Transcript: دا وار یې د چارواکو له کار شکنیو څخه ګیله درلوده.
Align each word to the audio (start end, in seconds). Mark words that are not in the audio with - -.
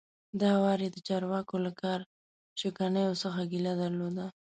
دا 0.41 0.51
وار 0.63 0.79
یې 0.85 0.89
د 0.93 0.97
چارواکو 1.07 1.55
له 1.65 1.71
کار 1.81 1.99
شکنیو 2.59 3.19
څخه 3.23 3.41
ګیله 3.51 3.73
درلوده. 3.83 4.25